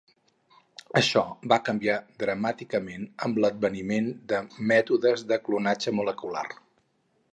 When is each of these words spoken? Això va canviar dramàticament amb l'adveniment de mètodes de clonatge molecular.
Això 1.01 1.21
va 1.53 1.59
canviar 1.67 1.97
dramàticament 2.23 3.05
amb 3.27 3.37
l'adveniment 3.45 4.09
de 4.33 4.41
mètodes 4.73 5.27
de 5.33 5.39
clonatge 5.47 5.95
molecular. 6.01 6.47